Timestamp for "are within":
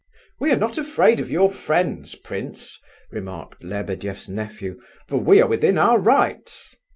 5.43-5.77